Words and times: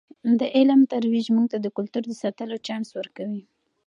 د 0.39 0.41
علم 0.55 0.81
ترویج 0.93 1.25
موږ 1.35 1.45
ته 1.51 1.57
د 1.61 1.67
کلتور 1.77 2.03
د 2.07 2.13
ساتلو 2.23 2.55
چانس 2.67 2.87
ورکوي. 2.99 3.43